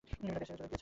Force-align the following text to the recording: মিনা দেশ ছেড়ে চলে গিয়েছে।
মিনা 0.21 0.37
দেশ 0.41 0.47
ছেড়ে 0.49 0.57
চলে 0.59 0.67
গিয়েছে। 0.69 0.79